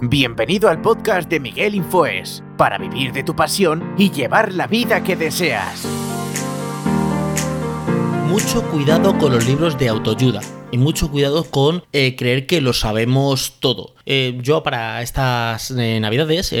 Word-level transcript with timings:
Bienvenido 0.00 0.68
al 0.68 0.80
podcast 0.80 1.28
de 1.30 1.40
Miguel 1.40 1.74
Infoes, 1.74 2.42
para 2.56 2.78
vivir 2.78 3.12
de 3.12 3.24
tu 3.24 3.34
pasión 3.34 3.94
y 3.98 4.10
llevar 4.10 4.52
la 4.52 4.66
vida 4.66 5.02
que 5.02 5.16
deseas. 5.16 5.86
Mucho 8.28 8.62
cuidado 8.70 9.16
con 9.18 9.32
los 9.32 9.46
libros 9.46 9.78
de 9.78 9.88
autoayuda 9.88 10.40
y 10.70 10.78
mucho 10.78 11.10
cuidado 11.10 11.44
con 11.44 11.84
eh, 11.92 12.16
creer 12.16 12.46
que 12.46 12.60
lo 12.60 12.72
sabemos 12.72 13.54
todo. 13.60 13.94
Eh, 14.06 14.38
yo 14.42 14.62
para 14.62 15.02
estas 15.02 15.70
eh, 15.70 16.00
navidades, 16.00 16.54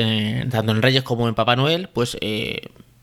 tanto 0.50 0.72
en 0.72 0.82
Reyes 0.82 1.02
como 1.02 1.28
en 1.28 1.34
Papá 1.34 1.56
Noel, 1.56 1.88
pues 1.92 2.16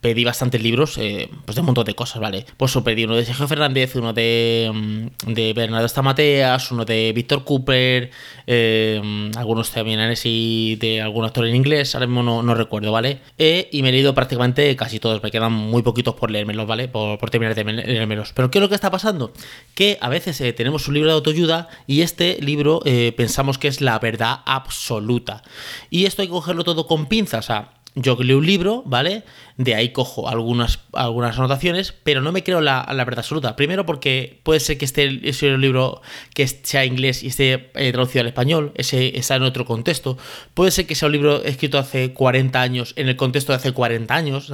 pedí 0.02 0.24
bastantes 0.24 0.62
libros 0.62 0.98
eh, 0.98 1.30
pues 1.46 1.56
de 1.56 1.62
un 1.62 1.68
montón 1.68 1.86
de 1.86 1.94
cosas, 1.94 2.20
¿vale? 2.20 2.46
Pues 2.58 2.76
pedí 2.84 3.06
uno 3.06 3.16
de 3.16 3.24
Sergio 3.24 3.48
Fernández, 3.48 3.96
uno 3.96 4.12
de, 4.14 4.70
mm, 4.74 5.34
de 5.34 5.54
Bernardo 5.54 5.88
Stamateas, 5.88 6.72
uno 6.72 6.84
de 6.84 7.14
Víctor 7.14 7.44
Cooper, 7.46 8.10
eh, 8.48 9.30
algunos 9.38 9.70
también 9.70 10.00
así 10.00 10.76
de 10.82 11.02
algún 11.02 11.24
actor 11.24 11.46
en 11.46 11.56
inglés, 11.56 11.94
ahora 11.94 12.08
mismo 12.08 12.42
no, 12.42 12.56
recuerdo, 12.56 12.92
¿vale? 12.92 13.20
Eh, 13.38 13.70
y 13.72 13.84
me 13.84 13.90
he 13.90 13.92
leído 13.92 14.16
prácticamente 14.16 14.76
casi 14.76 15.00
todos, 15.00 15.22
me 15.22 15.30
quedan 15.30 15.54
muy 15.54 15.84
poquitos 15.84 16.16
por 16.16 16.32
leérmelos, 16.32 16.66
¿vale? 16.66 16.88
Por, 16.88 17.20
por 17.20 17.30
terminar 17.30 17.54
de 17.54 17.64
leérmelos. 17.64 18.34
Pero 18.34 18.50
¿qué 18.50 18.58
es 18.58 18.62
lo 18.62 18.70
que 18.70 18.76
está 18.76 18.90
pasando? 18.90 19.32
Que 19.76 20.00
a 20.02 20.10
veces 20.10 20.38
tenemos 20.56 20.88
un 20.88 20.96
libro 20.96 21.10
de 21.10 21.16
autoayuda 21.16 21.70
y 21.86 22.02
este 22.02 22.40
libro 22.42 22.82
pensamos 23.16 23.60
que 23.60 23.68
es 23.68 23.82
la 23.82 24.00
verdad 24.00 24.40
absoluta. 24.46 25.44
Y 25.92 26.06
esto 26.06 26.24
hay 26.24 26.28
que 26.28 26.34
cogerlo 26.34 26.64
todo 26.64 26.88
con 26.88 27.06
pinzas, 27.06 27.46
o 27.46 27.48
sea, 27.48 27.81
yo 27.96 28.16
leo 28.22 28.38
un 28.38 28.46
libro, 28.46 28.84
¿vale? 28.86 29.24
De 29.58 29.76
ahí 29.76 29.90
cojo 29.90 30.30
algunas, 30.30 30.80
algunas 30.94 31.38
anotaciones, 31.38 31.94
pero 32.04 32.22
no 32.22 32.32
me 32.32 32.44
creo 32.44 32.62
la, 32.62 32.88
la 32.94 33.04
verdad 33.04 33.20
absoluta. 33.20 33.56
Primero 33.58 33.86
porque 33.86 34.40
puede 34.44 34.62
ser 34.62 34.78
que 34.78 34.86
esté 34.86 35.28
ese 35.28 35.58
libro 35.58 36.02
que 36.34 36.48
sea 36.48 36.86
inglés 36.86 37.22
y 37.22 37.28
esté 37.28 37.70
eh, 37.76 37.92
traducido 37.92 38.22
al 38.22 38.28
español, 38.28 38.72
ese 38.76 39.18
está 39.18 39.36
en 39.36 39.44
otro 39.44 39.66
contexto. 39.66 40.18
Puede 40.54 40.72
ser 40.72 40.88
que 40.88 40.96
sea 40.96 41.08
un 41.08 41.12
libro 41.12 41.44
escrito 41.44 41.78
hace 41.78 42.14
40 42.14 42.62
años, 42.62 42.94
en 42.96 43.10
el 43.10 43.18
contexto 43.18 43.52
de 43.52 43.58
hace 43.58 43.74
40 43.74 44.16
años. 44.16 44.54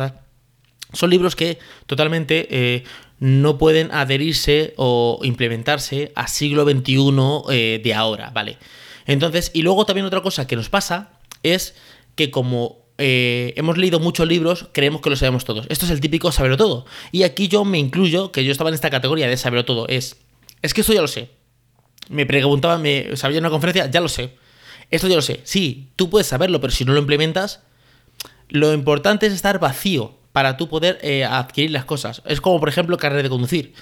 Son 0.93 1.09
libros 1.09 1.35
que 1.35 1.59
totalmente 1.85 2.47
eh, 2.49 2.83
no 3.19 3.59
pueden 3.59 3.91
adherirse 3.91 4.73
o 4.77 5.19
implementarse 5.21 6.11
a 6.15 6.27
siglo 6.27 6.63
XXI 6.63 7.05
eh, 7.51 7.81
de 7.83 7.93
ahora, 7.93 8.31
¿vale? 8.31 8.57
Entonces, 9.05 9.51
y 9.53 9.61
luego 9.61 9.85
también 9.85 10.05
otra 10.05 10.21
cosa 10.21 10.47
que 10.47 10.55
nos 10.55 10.69
pasa 10.69 11.11
es 11.43 11.75
que 12.15 12.31
como 12.31 12.86
eh, 12.97 13.53
hemos 13.55 13.77
leído 13.77 13.99
muchos 13.99 14.27
libros, 14.27 14.69
creemos 14.71 15.01
que 15.01 15.09
lo 15.09 15.15
sabemos 15.15 15.45
todos. 15.45 15.65
Esto 15.69 15.85
es 15.85 15.91
el 15.91 15.99
típico 15.99 16.31
saberlo 16.31 16.57
todo. 16.57 16.85
Y 17.11 17.23
aquí 17.23 17.47
yo 17.47 17.63
me 17.63 17.77
incluyo, 17.77 18.31
que 18.31 18.43
yo 18.43 18.51
estaba 18.51 18.69
en 18.69 18.75
esta 18.75 18.89
categoría 18.89 19.27
de 19.27 19.37
saberlo 19.37 19.65
todo. 19.65 19.87
Es, 19.87 20.17
es 20.61 20.73
que 20.73 20.81
esto 20.81 20.93
ya 20.93 21.01
lo 21.01 21.07
sé. 21.07 21.29
Me 22.09 22.25
preguntaba, 22.25 22.77
me 22.77 23.15
sabía 23.15 23.37
en 23.37 23.43
una 23.43 23.51
conferencia, 23.51 23.89
ya 23.89 24.01
lo 24.01 24.09
sé. 24.09 24.35
Esto 24.89 25.07
ya 25.07 25.15
lo 25.15 25.21
sé. 25.21 25.41
Sí, 25.43 25.89
tú 25.95 26.09
puedes 26.09 26.27
saberlo, 26.27 26.61
pero 26.61 26.71
si 26.71 26.85
no 26.85 26.93
lo 26.93 26.99
implementas, 26.99 27.61
lo 28.49 28.73
importante 28.73 29.27
es 29.27 29.33
estar 29.33 29.59
vacío 29.59 30.15
para 30.31 30.57
tú 30.57 30.69
poder 30.69 30.97
eh, 31.01 31.25
adquirir 31.25 31.71
las 31.71 31.85
cosas. 31.85 32.21
Es 32.25 32.41
como, 32.41 32.59
por 32.59 32.69
ejemplo, 32.69 32.97
carnet 32.97 33.23
de 33.23 33.29
conducir. 33.29 33.73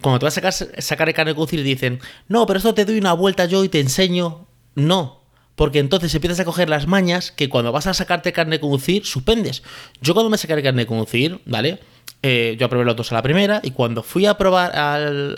Cuando 0.00 0.18
te 0.18 0.26
vas 0.26 0.34
a 0.38 0.40
sacar, 0.50 0.82
sacar 0.82 1.08
el 1.08 1.14
carnet 1.14 1.34
de 1.34 1.36
conducir 1.36 1.62
dicen, 1.62 2.00
no, 2.28 2.46
pero 2.46 2.58
esto 2.58 2.74
te 2.74 2.84
doy 2.84 2.98
una 2.98 3.12
vuelta 3.12 3.46
yo 3.46 3.64
y 3.64 3.68
te 3.68 3.80
enseño. 3.80 4.46
No, 4.74 5.17
porque 5.58 5.80
entonces 5.80 6.14
empiezas 6.14 6.38
a 6.38 6.44
coger 6.44 6.68
las 6.68 6.86
mañas 6.86 7.32
que 7.32 7.48
cuando 7.48 7.72
vas 7.72 7.88
a 7.88 7.92
sacarte 7.92 8.32
carne 8.32 8.52
de 8.52 8.60
conducir, 8.60 9.04
suspendes. 9.04 9.64
Yo 10.00 10.14
cuando 10.14 10.30
me 10.30 10.38
saqué 10.38 10.62
carne 10.62 10.82
de 10.82 10.86
conducir, 10.86 11.40
¿vale? 11.46 11.80
Eh, 12.22 12.56
yo 12.60 12.66
aprobé 12.66 12.84
los 12.84 12.94
dos 12.94 13.10
a 13.10 13.16
la 13.16 13.22
primera 13.22 13.60
y 13.64 13.72
cuando 13.72 14.04
fui 14.04 14.24
a 14.26 14.38
probar 14.38 14.76
al, 14.76 15.36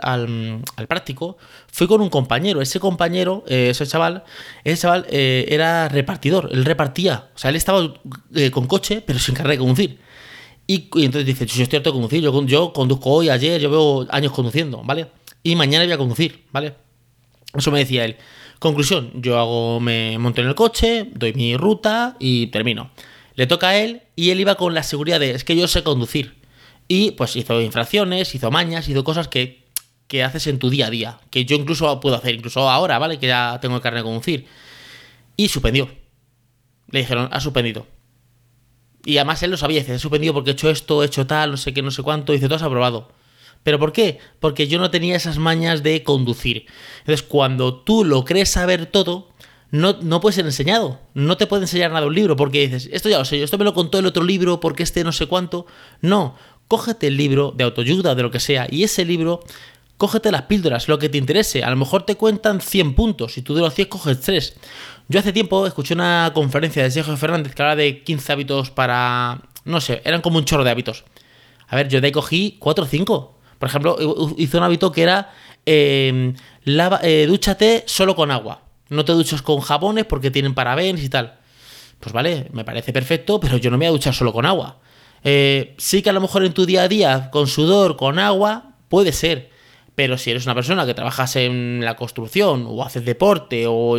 práctico, 0.86 1.38
fui 1.72 1.86
con 1.86 2.02
un 2.02 2.10
compañero. 2.10 2.60
Ese 2.60 2.78
compañero, 2.78 3.44
eh, 3.48 3.68
ese 3.70 3.86
chaval, 3.86 4.24
ese 4.62 4.82
chaval 4.82 5.06
eh, 5.08 5.46
era 5.48 5.88
repartidor, 5.88 6.50
él 6.52 6.66
repartía. 6.66 7.30
O 7.34 7.38
sea, 7.38 7.48
él 7.48 7.56
estaba 7.56 7.94
con 8.52 8.66
coche, 8.66 9.00
pero 9.00 9.18
sin 9.18 9.34
carne 9.34 9.52
de 9.52 9.58
conducir. 9.58 10.00
Y, 10.66 10.90
entonces 10.96 11.24
dice, 11.24 11.46
yo 11.46 11.62
estoy 11.62 11.78
harto 11.78 11.92
de 11.92 11.94
conducir, 11.94 12.22
yo, 12.22 12.44
yo 12.44 12.74
conduzco 12.74 13.10
hoy, 13.10 13.30
ayer, 13.30 13.58
yo 13.58 13.70
veo 13.70 14.06
años 14.10 14.32
conduciendo, 14.32 14.82
¿vale? 14.84 15.06
Y 15.42 15.56
mañana 15.56 15.86
voy 15.86 15.94
a 15.94 15.98
conducir, 15.98 16.44
¿vale? 16.52 16.74
Eso 17.54 17.70
me 17.70 17.80
decía 17.80 18.04
él. 18.04 18.16
Conclusión, 18.58 19.10
yo 19.14 19.38
hago, 19.38 19.80
me 19.80 20.18
monto 20.18 20.40
en 20.42 20.48
el 20.48 20.54
coche, 20.54 21.08
doy 21.14 21.32
mi 21.32 21.56
ruta 21.56 22.16
y 22.18 22.48
termino. 22.48 22.90
Le 23.34 23.46
toca 23.46 23.70
a 23.70 23.76
él 23.78 24.02
y 24.16 24.30
él 24.30 24.40
iba 24.40 24.56
con 24.56 24.74
la 24.74 24.82
seguridad 24.82 25.18
de, 25.18 25.30
es 25.30 25.44
que 25.44 25.56
yo 25.56 25.66
sé 25.66 25.82
conducir. 25.82 26.36
Y 26.88 27.12
pues 27.12 27.36
hizo 27.36 27.60
infracciones, 27.60 28.34
hizo 28.34 28.50
mañas, 28.50 28.88
hizo 28.88 29.02
cosas 29.04 29.28
que, 29.28 29.64
que 30.08 30.22
haces 30.24 30.46
en 30.46 30.58
tu 30.58 30.70
día 30.70 30.88
a 30.88 30.90
día, 30.90 31.20
que 31.30 31.44
yo 31.44 31.56
incluso 31.56 32.00
puedo 32.00 32.16
hacer, 32.16 32.34
incluso 32.34 32.68
ahora, 32.68 32.98
¿vale? 32.98 33.18
Que 33.18 33.28
ya 33.28 33.58
tengo 33.62 33.76
el 33.76 33.80
carnet 33.80 34.02
de 34.02 34.04
conducir. 34.04 34.46
Y 35.36 35.48
suspendió. 35.48 35.88
Le 36.90 36.98
dijeron, 36.98 37.28
ha 37.32 37.40
suspendido. 37.40 37.86
Y 39.04 39.16
además 39.16 39.42
él 39.42 39.52
lo 39.52 39.56
sabía, 39.56 39.80
dice, 39.80 39.94
he 39.94 39.98
suspendido 39.98 40.34
porque 40.34 40.50
he 40.50 40.52
hecho 40.52 40.68
esto, 40.68 41.02
he 41.02 41.06
hecho 41.06 41.26
tal, 41.26 41.52
no 41.52 41.56
sé 41.56 41.72
qué, 41.72 41.80
no 41.80 41.90
sé 41.90 42.02
cuánto, 42.02 42.32
dice, 42.32 42.46
todo 42.46 42.56
has 42.56 42.62
aprobado. 42.62 43.12
¿Pero 43.62 43.78
por 43.78 43.92
qué? 43.92 44.18
Porque 44.38 44.68
yo 44.68 44.78
no 44.78 44.90
tenía 44.90 45.16
esas 45.16 45.38
mañas 45.38 45.82
de 45.82 46.02
conducir. 46.02 46.66
Entonces, 47.00 47.22
cuando 47.22 47.74
tú 47.74 48.04
lo 48.04 48.24
crees 48.24 48.50
saber 48.50 48.86
todo, 48.86 49.28
no, 49.70 49.98
no 50.00 50.20
puede 50.20 50.34
ser 50.34 50.46
enseñado. 50.46 50.98
No 51.14 51.36
te 51.36 51.46
puede 51.46 51.62
enseñar 51.62 51.92
nada 51.92 52.06
un 52.06 52.14
libro 52.14 52.36
porque 52.36 52.66
dices, 52.66 52.88
esto 52.92 53.08
ya 53.08 53.18
lo 53.18 53.24
sé, 53.24 53.42
esto 53.42 53.58
me 53.58 53.64
lo 53.64 53.74
contó 53.74 53.98
el 53.98 54.06
otro 54.06 54.24
libro 54.24 54.60
porque 54.60 54.82
este 54.82 55.04
no 55.04 55.12
sé 55.12 55.26
cuánto. 55.26 55.66
No, 56.00 56.36
cógete 56.68 57.08
el 57.08 57.16
libro 57.16 57.52
de 57.56 57.64
autoayuda, 57.64 58.14
de 58.14 58.22
lo 58.22 58.30
que 58.30 58.40
sea, 58.40 58.66
y 58.70 58.84
ese 58.84 59.04
libro, 59.04 59.40
cógete 59.96 60.32
las 60.32 60.42
píldoras, 60.42 60.88
lo 60.88 60.98
que 60.98 61.08
te 61.08 61.18
interese. 61.18 61.62
A 61.62 61.70
lo 61.70 61.76
mejor 61.76 62.04
te 62.04 62.16
cuentan 62.16 62.60
100 62.60 62.94
puntos 62.94 63.36
y 63.38 63.42
tú 63.42 63.54
de 63.54 63.60
los 63.60 63.74
100 63.74 63.88
coges 63.88 64.20
3. 64.20 64.56
Yo 65.08 65.18
hace 65.18 65.32
tiempo 65.32 65.66
escuché 65.66 65.94
una 65.94 66.30
conferencia 66.32 66.82
de 66.82 66.90
Sergio 66.90 67.16
Fernández 67.16 67.54
que 67.54 67.62
hablaba 67.62 67.76
de 67.76 68.02
15 68.02 68.32
hábitos 68.32 68.70
para... 68.70 69.42
No 69.64 69.80
sé, 69.80 70.00
eran 70.04 70.22
como 70.22 70.38
un 70.38 70.44
chorro 70.44 70.64
de 70.64 70.70
hábitos. 70.70 71.04
A 71.68 71.76
ver, 71.76 71.88
yo 71.88 72.00
de 72.00 72.06
ahí 72.06 72.12
cogí 72.12 72.56
4 72.60 72.84
o 72.84 72.86
5. 72.86 73.39
Por 73.60 73.68
ejemplo, 73.68 73.98
hizo 74.38 74.56
un 74.56 74.64
hábito 74.64 74.90
que 74.90 75.02
era 75.02 75.34
eh, 75.66 76.32
lava, 76.64 76.98
eh, 77.02 77.26
dúchate 77.28 77.84
solo 77.86 78.16
con 78.16 78.30
agua. 78.30 78.62
No 78.88 79.04
te 79.04 79.12
duches 79.12 79.42
con 79.42 79.60
jabones 79.60 80.06
porque 80.06 80.30
tienen 80.30 80.54
parabéns 80.54 81.04
y 81.04 81.10
tal. 81.10 81.38
Pues 82.00 82.14
vale, 82.14 82.48
me 82.52 82.64
parece 82.64 82.94
perfecto, 82.94 83.38
pero 83.38 83.58
yo 83.58 83.70
no 83.70 83.76
me 83.76 83.84
voy 83.84 83.90
a 83.90 83.92
duchar 83.92 84.14
solo 84.14 84.32
con 84.32 84.46
agua. 84.46 84.78
Eh, 85.24 85.74
sí 85.76 86.00
que 86.00 86.08
a 86.08 86.14
lo 86.14 86.22
mejor 86.22 86.42
en 86.42 86.54
tu 86.54 86.64
día 86.64 86.84
a 86.84 86.88
día, 86.88 87.28
con 87.30 87.48
sudor, 87.48 87.98
con 87.98 88.18
agua, 88.18 88.76
puede 88.88 89.12
ser. 89.12 89.50
Pero 89.94 90.16
si 90.16 90.30
eres 90.30 90.46
una 90.46 90.54
persona 90.54 90.86
que 90.86 90.94
trabajas 90.94 91.36
en 91.36 91.84
la 91.84 91.96
construcción 91.96 92.64
o 92.66 92.82
haces 92.82 93.04
deporte 93.04 93.66
o, 93.68 93.98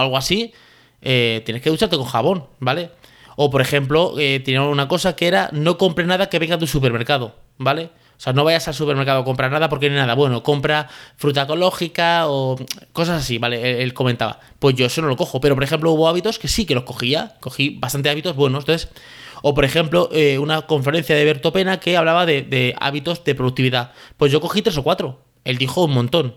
algo 0.00 0.16
así, 0.16 0.52
tienes 1.00 1.62
que 1.62 1.70
ducharte 1.70 1.96
con 1.96 2.06
jabón, 2.06 2.46
¿vale? 2.58 2.90
O 3.36 3.50
por 3.50 3.60
ejemplo, 3.60 4.14
tiene 4.16 4.58
una 4.58 4.88
cosa 4.88 5.14
que 5.14 5.28
era 5.28 5.48
no 5.52 5.78
compre 5.78 6.04
nada 6.06 6.28
que 6.28 6.40
venga 6.40 6.56
de 6.56 6.60
tu 6.60 6.66
supermercado, 6.66 7.36
¿vale? 7.58 7.90
O 8.16 8.20
sea, 8.20 8.32
no 8.32 8.44
vayas 8.44 8.66
al 8.68 8.74
supermercado 8.74 9.20
a 9.20 9.24
comprar 9.24 9.50
nada 9.50 9.68
porque 9.68 9.88
no 9.88 9.96
hay 9.96 10.00
nada. 10.00 10.14
Bueno, 10.14 10.42
compra 10.42 10.88
fruta 11.16 11.42
ecológica 11.42 12.28
o 12.28 12.56
cosas 12.92 13.22
así, 13.22 13.38
¿vale? 13.38 13.82
Él, 13.82 13.92
comentaba. 13.92 14.40
Pues 14.58 14.74
yo 14.74 14.86
eso 14.86 15.02
no 15.02 15.08
lo 15.08 15.16
cojo. 15.16 15.40
Pero, 15.40 15.54
por 15.54 15.64
ejemplo, 15.64 15.92
hubo 15.92 16.08
hábitos 16.08 16.38
que 16.38 16.48
sí 16.48 16.64
que 16.64 16.74
los 16.74 16.84
cogía. 16.84 17.36
Cogí 17.40 17.76
bastante 17.78 18.08
hábitos 18.08 18.34
buenos. 18.34 18.62
Entonces, 18.62 18.88
o 19.42 19.54
por 19.54 19.64
ejemplo, 19.64 20.08
eh, 20.12 20.38
una 20.38 20.62
conferencia 20.62 21.14
de 21.14 21.24
Berto 21.24 21.52
Pena 21.52 21.78
que 21.78 21.96
hablaba 21.96 22.24
de, 22.24 22.42
de 22.42 22.74
hábitos 22.80 23.22
de 23.24 23.34
productividad. 23.34 23.92
Pues 24.16 24.32
yo 24.32 24.40
cogí 24.40 24.62
tres 24.62 24.78
o 24.78 24.82
cuatro. 24.82 25.20
Él 25.44 25.58
dijo 25.58 25.84
un 25.84 25.92
montón. 25.92 26.36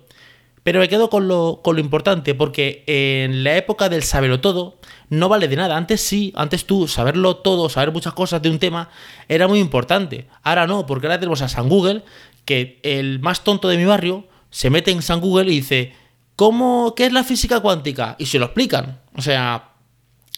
Pero 0.63 0.79
me 0.79 0.89
quedo 0.89 1.09
con 1.09 1.27
lo, 1.27 1.61
con 1.63 1.75
lo 1.75 1.81
importante, 1.81 2.35
porque 2.35 2.83
en 2.85 3.43
la 3.43 3.55
época 3.55 3.89
del 3.89 4.03
saberlo 4.03 4.41
todo, 4.41 4.79
no 5.09 5.29
vale 5.29 5.47
de 5.47 5.55
nada. 5.55 5.77
Antes 5.77 6.01
sí, 6.01 6.33
antes 6.35 6.65
tú 6.65 6.87
saberlo 6.87 7.37
todo, 7.37 7.69
saber 7.69 7.91
muchas 7.91 8.13
cosas 8.13 8.41
de 8.41 8.49
un 8.49 8.59
tema, 8.59 8.89
era 9.27 9.47
muy 9.47 9.59
importante. 9.59 10.27
Ahora 10.43 10.67
no, 10.67 10.85
porque 10.85 11.07
ahora 11.07 11.19
tenemos 11.19 11.41
a 11.41 11.49
San 11.49 11.69
Google, 11.69 12.03
que 12.45 12.79
el 12.83 13.19
más 13.19 13.43
tonto 13.43 13.67
de 13.67 13.77
mi 13.77 13.85
barrio 13.85 14.27
se 14.49 14.69
mete 14.69 14.91
en 14.91 15.01
San 15.01 15.21
Google 15.21 15.51
y 15.51 15.55
dice, 15.55 15.93
¿cómo, 16.35 16.93
qué 16.95 17.05
es 17.05 17.13
la 17.13 17.23
física 17.23 17.59
cuántica? 17.59 18.15
Y 18.17 18.25
se 18.25 18.39
lo 18.39 18.45
explican. 18.45 18.99
O 19.15 19.21
sea, 19.21 19.69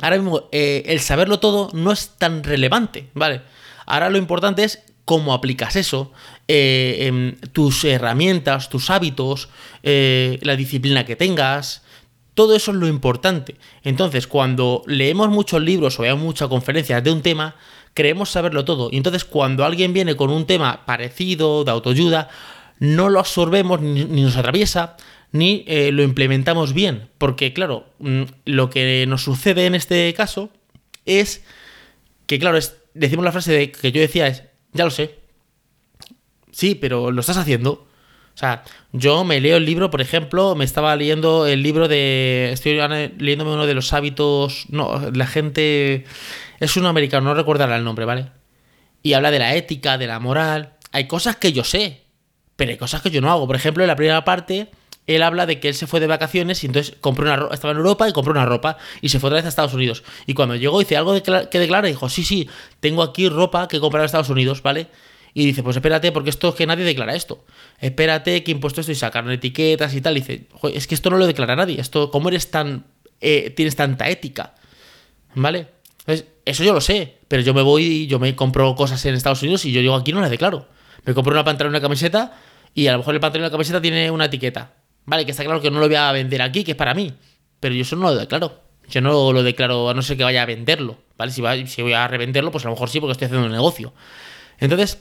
ahora 0.01 0.18
mismo 0.18 0.50
eh, 0.51 0.84
el 0.88 1.00
saberlo 1.00 1.40
todo 1.40 1.69
no 1.74 1.92
es 1.92 2.10
tan 2.18 2.44
relevante, 2.44 3.10
¿vale? 3.13 3.42
Ahora 3.86 4.10
lo 4.10 4.18
importante 4.18 4.63
es 4.63 4.84
cómo 5.06 5.33
aplicas 5.33 5.75
eso, 5.75 6.12
eh, 6.48 7.36
tus 7.53 7.83
herramientas, 7.83 8.69
tus 8.69 8.89
hábitos, 8.89 9.50
eh, 9.83 10.39
la 10.42 10.56
disciplina 10.56 11.06
que 11.06 11.15
tengas. 11.15 11.83
Todo 12.33 12.56
eso 12.56 12.71
es 12.71 12.77
lo 12.77 12.88
importante. 12.88 13.56
Entonces, 13.83 14.27
cuando 14.27 14.83
leemos 14.86 15.30
muchos 15.30 15.62
libros 15.62 16.00
o 16.00 16.03
veamos 16.03 16.24
muchas 16.24 16.48
conferencias 16.48 17.03
de 17.03 17.12
un 17.12 17.21
tema, 17.21 17.56
creemos 17.94 18.30
saberlo 18.30 18.65
todo. 18.65 18.89
Y 18.92 18.98
entonces, 18.98 19.25
cuando 19.25 19.65
alguien 19.65 19.94
viene 19.94 20.15
con 20.15 20.30
un 20.30 20.45
tema 20.45 20.86
parecido, 20.86 21.63
de 21.63 21.71
autoayuda, 21.71 22.30
no 22.80 23.09
lo 23.09 23.19
absorbemos 23.19 23.81
ni, 23.81 24.06
nos 24.06 24.38
atraviesa, 24.38 24.97
ni 25.31 25.63
eh, 25.68 25.92
lo 25.92 26.04
implementamos 26.04 26.74
bien. 26.74 27.09
Porque, 27.18 27.54
claro, 27.54 27.86
mm, 28.00 28.24
lo 28.45 28.69
que 28.69 29.06
nos 29.07 29.24
sucede 29.24 29.65
en 29.65 29.75
este 29.75 30.13
caso 30.13 30.50
es 31.06 31.44
que, 32.27 32.39
claro, 32.39 32.57
es, 32.57 32.77
decimos 32.94 33.25
la 33.25 33.31
frase 33.31 33.71
que 33.71 33.92
yo 33.92 34.01
decía 34.01 34.27
es, 34.27 34.44
ya 34.73 34.85
lo 34.85 34.91
sé. 34.91 35.19
Sí, 36.51 36.75
pero 36.75 37.12
lo 37.12 37.21
estás 37.21 37.38
haciendo. 37.38 37.88
O 38.33 38.38
sea, 38.38 38.63
yo 38.94 39.23
me 39.23 39.41
leo 39.41 39.57
el 39.57 39.65
libro, 39.65 39.89
por 39.89 40.01
ejemplo, 40.01 40.56
me 40.56 40.63
estaba 40.63 40.95
leyendo 40.95 41.47
el 41.47 41.63
libro 41.63 41.88
de. 41.88 42.50
Estoy 42.53 42.79
leyéndome 43.18 43.53
uno 43.53 43.65
de 43.65 43.73
los 43.73 43.94
hábitos. 43.94 44.65
No, 44.69 45.12
la 45.13 45.27
gente. 45.27 46.06
Es 46.59 46.77
un 46.77 46.85
americano, 46.85 47.29
no 47.29 47.33
recordará 47.33 47.75
el 47.75 47.83
nombre, 47.83 48.06
¿vale? 48.06 48.31
Y 49.03 49.13
habla 49.13 49.31
de 49.31 49.39
la 49.39 49.56
ética, 49.56 49.97
de 49.97 50.07
la 50.07 50.19
moral. 50.19 50.73
Hay 50.91 51.07
cosas 51.07 51.35
que 51.35 51.53
yo 51.53 51.63
sé, 51.63 52.03
pero 52.56 52.71
hay 52.71 52.77
cosas 52.77 53.01
que 53.01 53.12
yo 53.12 53.21
no 53.21 53.31
hago. 53.31 53.47
Por 53.47 53.56
ejemplo, 53.56 53.83
en 53.83 53.88
la 53.88 53.95
primera 53.95 54.23
parte, 54.23 54.69
él 55.07 55.24
habla 55.24 55.45
de 55.45 55.59
que 55.59 55.69
él 55.69 55.74
se 55.74 55.88
fue 55.88 56.00
de 56.00 56.07
vacaciones 56.07 56.63
y 56.63 56.68
entonces 56.68 56.95
compró 57.01 57.25
una 57.25 57.36
ropa, 57.36 57.53
estaba 57.53 57.71
en 57.71 57.77
Europa 57.77 58.07
y 58.07 58.13
compró 58.13 58.31
una 58.31 58.45
ropa 58.45 58.77
y 59.01 59.09
se 59.09 59.19
fue 59.19 59.30
otra 59.30 59.38
vez 59.38 59.45
a 59.45 59.50
Estados 59.50 59.74
Unidos. 59.74 60.03
Y 60.27 60.33
cuando 60.33 60.56
llegó 60.56 60.80
dice 60.80 60.98
algo 60.98 61.15
que 61.21 61.59
declara 61.59 61.89
y 61.89 61.92
dijo, 61.92 62.09
sí, 62.09 62.24
sí, 62.24 62.50
tengo 62.80 63.03
aquí 63.03 63.27
ropa 63.30 63.68
que 63.68 63.80
comprar 63.80 64.01
en 64.01 64.06
Estados 64.06 64.30
Unidos, 64.30 64.62
¿vale? 64.62 64.88
Y 65.33 65.45
dice, 65.45 65.63
pues 65.63 65.75
espérate, 65.77 66.12
porque 66.12 66.30
esto 66.30 66.50
es 66.50 66.56
que 66.56 66.65
nadie 66.68 66.83
declara 66.83 67.15
esto. 67.15 67.45
Espérate 67.80 68.44
que 68.44 68.51
impuesto 68.51 68.81
esto 68.81 68.92
y 68.92 68.95
sacaron 68.95 69.31
etiquetas 69.31 69.94
y 69.95 70.01
tal. 70.01 70.18
Y 70.18 70.21
dice, 70.21 70.48
es 70.74 70.88
que 70.88 70.95
esto 70.95 71.09
no 71.09 71.18
lo 71.18 71.25
declara 71.25 71.56
nadie. 71.56 71.80
Esto, 71.80 72.12
¿cómo 72.12 72.30
eres 72.30 72.51
tan. 72.51 72.86
Eh, 73.21 73.51
tienes 73.51 73.75
tanta 73.75 74.09
ética? 74.09 74.56
¿Vale? 75.36 75.68
Entonces, 76.00 76.25
eso 76.44 76.63
yo 76.63 76.74
lo 76.74 76.81
sé. 76.81 77.18
Pero 77.27 77.44
yo 77.44 77.54
me 77.54 77.62
voy 77.62 77.83
y 77.83 78.07
yo 78.07 78.19
me 78.19 78.36
compro 78.36 78.75
cosas 78.75 79.06
en 79.06 79.15
Estados 79.15 79.42
Unidos 79.42 79.63
y 79.65 79.71
yo 79.71 79.80
digo, 79.80 79.95
aquí 79.95 80.12
no 80.12 80.19
las 80.19 80.30
declaro. 80.30 80.68
Me 81.06 81.13
compro 81.13 81.31
una 81.31 81.45
pantalón 81.45 81.71
y 81.71 81.75
una 81.75 81.81
camiseta 81.81 82.38
y 82.74 82.88
a 82.88 82.94
lo 82.94 83.00
mejor 83.00 83.13
el 83.13 83.21
pantalón 83.21 83.45
y 83.45 83.47
la 83.47 83.51
camiseta 83.51 83.81
tiene 83.81 84.12
una 84.12 84.25
etiqueta. 84.25 84.74
Vale, 85.06 85.25
que 85.25 85.31
está 85.31 85.44
claro 85.44 85.62
que 85.62 85.71
no 85.71 85.80
lo 85.80 85.88
voy 85.88 85.95
a 85.95 86.12
vender 86.12 86.42
aquí, 86.42 86.63
que 86.63 86.71
es 86.71 86.77
para 86.77 86.94
mí. 86.94 87.13
Pero 87.59 87.75
yo 87.75 87.81
eso 87.81 87.95
no 87.95 88.03
lo 88.03 88.15
declaro. 88.15 88.62
Yo 88.89 89.01
no 89.01 89.31
lo 89.31 89.44
declaro 89.44 89.89
a 89.89 89.94
no 89.94 90.01
ser 90.01 90.18
que 90.18 90.24
vaya 90.24 90.44
a 90.44 90.45
venderlo. 90.45 90.98
¿Vale? 91.18 91.31
Si, 91.31 91.42
si 91.68 91.81
voy 91.81 91.94
a 91.94 92.07
revenderlo, 92.07 92.51
pues 92.51 92.65
a 92.65 92.68
lo 92.68 92.75
mejor 92.75 92.89
sí, 92.89 93.00
porque 93.00 93.13
estoy 93.13 93.25
haciendo 93.25 93.45
un 93.45 93.51
negocio. 93.51 93.94
Entonces, 94.59 95.00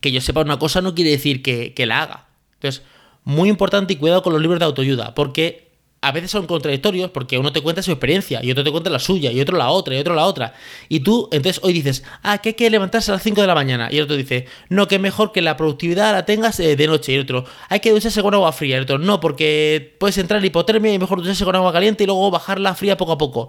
que 0.00 0.12
yo 0.12 0.20
sepa 0.20 0.40
una 0.40 0.58
cosa 0.58 0.80
no 0.80 0.94
quiere 0.94 1.10
decir 1.10 1.42
que, 1.42 1.86
la 1.86 2.02
haga. 2.02 2.28
Entonces, 2.54 2.82
muy 3.24 3.48
importante 3.48 3.92
y 3.92 3.96
cuidado 3.96 4.22
con 4.22 4.32
los 4.32 4.42
libros 4.42 4.58
de 4.58 4.64
autoayuda, 4.64 5.14
porque 5.14 5.69
a 6.02 6.12
veces 6.12 6.30
son 6.30 6.46
contradictorios, 6.46 7.10
porque 7.10 7.36
uno 7.38 7.52
te 7.52 7.60
cuenta 7.60 7.82
su 7.82 7.90
experiencia, 7.90 8.40
y 8.42 8.50
otro 8.50 8.64
te 8.64 8.70
cuenta 8.70 8.88
la 8.88 8.98
suya, 8.98 9.30
y 9.32 9.40
otro 9.40 9.58
la 9.58 9.68
otra, 9.68 9.94
y 9.94 9.98
otro 9.98 10.14
la 10.14 10.24
otra. 10.24 10.54
Y 10.88 11.00
tú, 11.00 11.28
entonces, 11.30 11.62
hoy 11.62 11.74
dices, 11.74 12.04
ah, 12.22 12.38
que 12.38 12.50
hay 12.50 12.54
que 12.54 12.70
levantarse 12.70 13.10
a 13.10 13.14
las 13.14 13.22
5 13.22 13.40
de 13.40 13.46
la 13.46 13.54
mañana. 13.54 13.88
Y 13.90 13.98
el 13.98 14.04
otro 14.04 14.16
dice, 14.16 14.46
no, 14.70 14.88
que 14.88 14.98
mejor 14.98 15.32
que 15.32 15.42
la 15.42 15.58
productividad 15.58 16.12
la 16.12 16.24
tengas 16.24 16.58
eh, 16.58 16.74
de 16.74 16.86
noche. 16.86 17.12
Y 17.12 17.14
el 17.16 17.22
otro, 17.22 17.44
hay 17.68 17.80
que 17.80 17.90
ducharse 17.90 18.22
con 18.22 18.32
agua 18.32 18.50
fría. 18.52 18.76
Y 18.76 18.78
el 18.78 18.84
otro, 18.84 18.98
no, 18.98 19.20
porque 19.20 19.96
puedes 20.00 20.16
entrar 20.16 20.40
en 20.40 20.46
hipotermia 20.46 20.92
y 20.94 20.98
mejor 20.98 21.18
ducharse 21.18 21.44
con 21.44 21.54
agua 21.54 21.70
caliente 21.72 22.04
y 22.04 22.06
luego 22.06 22.30
bajarla 22.30 22.74
fría 22.74 22.96
poco 22.96 23.12
a 23.12 23.18
poco. 23.18 23.48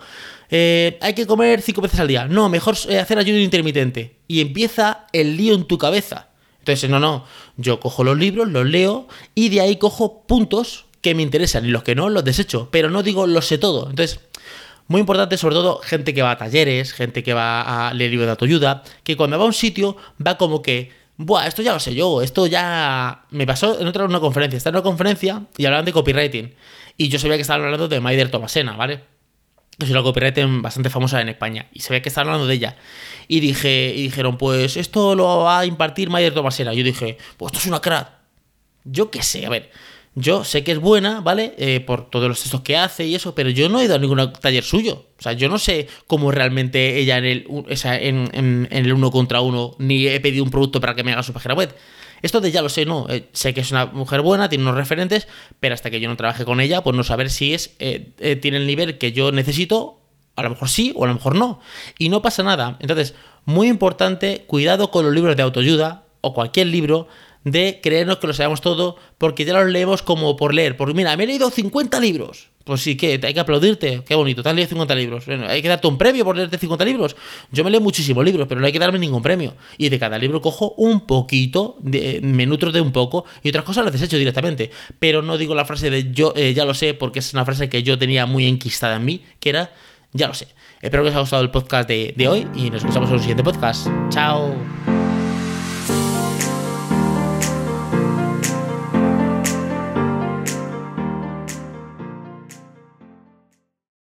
Eh, 0.50 0.98
hay 1.02 1.14
que 1.14 1.26
comer 1.26 1.62
5 1.62 1.82
veces 1.82 2.02
al 2.02 2.10
día. 2.10 2.26
No, 2.26 2.50
mejor 2.50 2.76
eh, 2.90 3.00
hacer 3.00 3.18
ayuno 3.18 3.40
intermitente. 3.40 4.18
Y 4.28 4.42
empieza 4.42 5.06
el 5.14 5.38
lío 5.38 5.56
en 5.56 5.64
tu 5.64 5.78
cabeza. 5.78 6.28
Entonces, 6.60 6.90
no, 6.90 7.00
no, 7.00 7.26
yo 7.56 7.80
cojo 7.80 8.04
los 8.04 8.18
libros, 8.18 8.50
los 8.50 8.66
leo 8.68 9.08
y 9.34 9.50
de 9.50 9.62
ahí 9.62 9.78
cojo 9.78 10.24
puntos 10.28 10.86
que 11.02 11.16
me 11.16 11.24
interesan 11.24 11.66
y 11.66 11.70
los 11.70 11.84
que 11.84 11.96
no 11.96 12.10
los 12.10 12.24
desecho, 12.24 12.70
pero 12.72 12.90
no 12.90 13.04
digo 13.04 13.28
lo 13.28 13.42
sé 13.42 13.58
todo. 13.58 13.90
Entonces, 13.90 14.20
muy 14.88 15.02
importante, 15.02 15.38
sobre 15.38 15.56
todo, 15.56 15.80
gente 15.80 16.14
que 16.14 16.22
va 16.22 16.32
a 16.32 16.38
talleres, 16.38 16.94
gente 16.94 17.24
que 17.24 17.34
va 17.34 17.90
a 17.90 17.94
leer 17.94 18.12
libros 18.12 18.28
de 18.28 18.32
autoayuda, 18.32 18.84
que 19.04 19.16
cuando 19.16 19.38
va 19.38 19.44
a 19.44 19.48
un 19.48 19.54
sitio 19.54 19.98
va 20.26 20.38
como 20.38 20.62
que, 20.62 20.92
Buah, 21.18 21.46
esto 21.46 21.62
ya 21.62 21.74
lo 21.74 21.80
sé 21.80 21.94
yo, 21.94 22.22
esto 22.22 22.48
ya 22.48 23.26
me 23.30 23.46
pasó 23.46 23.80
en 23.80 23.88
otra 23.88 24.06
una 24.06 24.20
conferencia. 24.20 24.58
Estaba 24.58 24.78
en 24.78 24.82
una 24.82 24.84
conferencia 24.84 25.44
y 25.56 25.66
hablaban 25.66 25.86
de 25.86 25.94
copywriting. 25.94 26.56
Y 26.98 27.10
yo 27.10 27.20
sabía 27.20 27.36
que 27.36 27.42
estaban 27.42 27.64
hablando 27.64 27.88
de 27.88 28.00
Maider 28.00 28.32
Tomasena, 28.32 28.74
¿vale? 28.74 29.02
es 29.80 29.90
una 29.90 30.04
copywriter 30.04 30.48
bastante 30.62 30.90
famosa 30.90 31.22
en 31.22 31.30
España, 31.30 31.68
y 31.74 31.82
ve 31.90 32.02
que 32.02 32.10
está 32.10 32.22
hablando 32.22 32.48
de 32.48 32.54
ella. 32.54 32.78
Y 33.28 33.40
dije, 33.40 33.94
y 33.96 34.04
dijeron, 34.04 34.38
pues 34.38 34.78
esto 34.78 35.16
lo 35.16 35.40
va 35.40 35.60
a 35.60 35.66
impartir 35.66 36.10
Mayer 36.10 36.34
Tomasera. 36.34 36.74
Yo 36.74 36.84
dije, 36.84 37.18
pues 37.38 37.52
esto 37.52 37.60
es 37.60 37.68
una 37.68 37.82
crack. 37.82 38.10
Yo 38.84 39.12
qué 39.12 39.22
sé, 39.22 39.46
a 39.46 39.50
ver, 39.50 39.72
yo 40.14 40.44
sé 40.44 40.64
que 40.64 40.74
es 40.74 40.80
buena, 40.80 41.22
¿vale? 41.22 41.54
Eh, 41.58 41.80
por 41.80 42.10
todos 42.10 42.28
los 42.28 42.40
textos 42.40 42.62
que 42.62 42.76
hace 42.76 43.06
y 43.06 43.16
eso, 43.16 43.34
pero 43.34 43.50
yo 43.50 43.70
no 43.70 43.80
he 43.80 43.86
ido 43.86 43.96
a 43.96 44.00
ningún 44.00 44.34
taller 44.34 44.64
suyo. 44.64 45.06
O 45.18 45.22
sea, 45.22 45.34
yo 45.34 45.48
no 45.48 45.58
sé 45.58 45.88
cómo 46.08 46.32
realmente 46.32 46.98
ella 46.98 47.18
en 47.18 47.26
el, 47.26 47.48
en, 47.70 48.30
en 48.34 48.68
el 48.72 48.94
uno 48.94 49.10
contra 49.10 49.40
uno, 49.40 49.76
ni 49.80 50.08
he 50.08 50.20
pedido 50.20 50.44
un 50.44 50.52
producto 50.52 50.82
para 50.82 50.96
que 50.96 51.04
me 51.04 51.14
haga 51.14 51.24
su 51.24 51.32
página 51.32 51.54
web. 51.54 51.74
Esto 52.22 52.42
de 52.42 52.52
ya 52.52 52.62
lo 52.62 52.70
sé, 52.70 52.86
no. 52.86 53.08
Eh, 53.10 53.30
sé 53.32 53.54
que 53.54 53.62
es 53.62 53.72
una 53.72 53.86
mujer 53.86 54.22
buena, 54.22 54.50
tiene 54.50 54.64
unos 54.64 54.76
referentes, 54.76 55.28
pero 55.60 55.74
hasta 55.74 55.90
que 55.90 56.00
yo 56.00 56.10
no 56.10 56.18
trabaje 56.18 56.46
con 56.46 56.60
ella, 56.60 56.84
pues 56.84 56.96
no 56.96 57.04
saber 57.04 57.30
si 57.30 57.54
es 57.54 57.76
eh, 57.80 58.38
tiene 58.42 58.58
el 58.58 58.68
nivel 58.68 58.98
que 58.98 59.12
yo 59.14 59.32
necesito. 59.32 59.98
A 60.36 60.44
lo 60.44 60.52
mejor 60.52 60.70
sí 60.70 60.94
o 60.96 61.04
a 61.04 61.08
lo 61.08 61.14
mejor 61.14 61.36
no. 61.36 61.60
Y 61.98 62.10
no 62.10 62.22
pasa 62.22 62.44
nada. 62.44 62.78
Entonces, 62.80 63.16
muy 63.46 63.68
importante, 63.68 64.44
cuidado 64.48 64.92
con 64.92 65.06
los 65.06 65.14
libros 65.14 65.36
de 65.36 65.44
autoayuda 65.44 66.06
o 66.22 66.34
cualquier 66.34 66.68
libro 66.68 67.08
de 67.44 67.80
creernos 67.82 68.18
que 68.18 68.28
lo 68.28 68.34
sabemos 68.34 68.62
todo 68.62 68.98
porque 69.18 69.46
ya 69.46 69.54
los 69.54 69.72
leemos 69.72 70.02
como 70.02 70.36
por 70.36 70.54
leer. 70.54 70.78
Porque 70.78 70.94
mira, 70.94 71.16
me 71.18 71.24
he 71.24 71.28
leído 71.28 71.50
50 71.50 72.00
libros. 72.00 72.50
Pues 72.64 72.82
sí, 72.82 72.96
que 72.96 73.20
hay 73.24 73.34
que 73.34 73.40
aplaudirte. 73.40 74.04
Qué 74.06 74.14
bonito, 74.14 74.44
te 74.44 74.50
has 74.50 74.56
leído 74.56 74.70
50 74.70 74.96
libros. 74.96 75.26
Bueno, 75.26 75.48
hay 75.48 75.62
que 75.62 75.68
darte 75.68 75.88
un 75.88 75.98
premio 75.98 76.24
por 76.24 76.38
leerte 76.38 76.58
50 76.58 76.86
libros. 76.86 77.16
Yo 77.52 77.64
me 77.64 77.72
leo 77.72 77.82
muchísimos 77.82 78.24
libros, 78.24 78.48
pero 78.48 78.62
no 78.62 78.68
hay 78.68 78.72
que 78.72 78.80
darme 78.80 79.00
ningún 79.00 79.22
premio. 79.22 79.56
Y 79.78 79.90
de 79.90 79.98
cada 79.98 80.18
libro 80.18 80.42
cojo 80.42 80.74
un 80.78 81.02
poquito, 81.08 81.78
de, 81.80 82.20
me 82.22 82.46
nutro 82.46 82.72
de 82.72 82.82
un 82.82 82.92
poco, 82.92 83.26
y 83.42 83.50
otras 83.50 83.66
cosas 83.66 83.84
las 83.84 83.94
desecho 83.94 84.18
directamente. 84.18 84.70
Pero 85.00 85.22
no 85.22 85.38
digo 85.38 85.56
la 85.56 85.66
frase 85.66 85.90
de 85.90 86.12
yo 86.12 86.34
eh, 86.36 86.54
ya 86.54 86.66
lo 86.66 86.74
sé, 86.74 86.94
porque 86.94 87.20
es 87.20 87.34
una 87.34 87.46
frase 87.46 87.68
que 87.68 87.82
yo 87.84 87.98
tenía 87.98 88.26
muy 88.26 88.46
enquistada 88.46 88.98
en 88.98 89.06
mí, 89.06 89.24
que 89.40 89.50
era 89.50 89.74
ya 90.14 90.28
lo 90.28 90.34
sé. 90.34 90.48
Espero 90.82 91.04
que 91.04 91.10
os 91.10 91.16
haya 91.16 91.22
gustado 91.22 91.44
el 91.44 91.52
podcast 91.52 91.88
de, 91.88 92.14
de 92.16 92.28
hoy 92.28 92.48
y 92.56 92.70
nos 92.70 92.82
escuchamos 92.82 93.10
en 93.10 93.16
un 93.16 93.20
siguiente 93.20 93.44
podcast. 93.44 93.88
Chao. 94.10 94.56